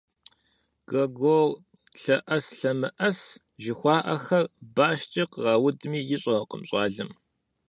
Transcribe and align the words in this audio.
«Глагол 0.87 1.49
лъэӀэс, 2.01 2.45
лъэмыӀэс» 2.59 3.19
жыхуаӀэхэр 3.63 4.45
башкӀэ 4.75 5.23
къраудми 5.31 5.99
ищӀэркъым 6.15 6.61
щӀалэм. 6.67 7.11